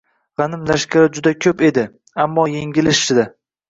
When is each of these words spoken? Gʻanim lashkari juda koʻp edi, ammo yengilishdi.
Gʻanim 0.41 0.63
lashkari 0.71 1.13
juda 1.19 1.35
koʻp 1.47 1.63
edi, 1.71 1.87
ammo 2.27 2.51
yengilishdi. 2.57 3.33